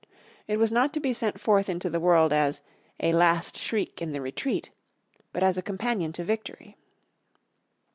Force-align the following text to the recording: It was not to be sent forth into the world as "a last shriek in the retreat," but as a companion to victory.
It 0.47 0.57
was 0.57 0.71
not 0.71 0.93
to 0.93 0.99
be 0.99 1.13
sent 1.13 1.39
forth 1.39 1.69
into 1.69 1.87
the 1.87 1.99
world 1.99 2.33
as 2.33 2.61
"a 3.01 3.13
last 3.13 3.55
shriek 3.55 4.01
in 4.01 4.13
the 4.13 4.19
retreat," 4.19 4.71
but 5.31 5.43
as 5.43 5.59
a 5.59 5.61
companion 5.61 6.11
to 6.13 6.23
victory. 6.23 6.75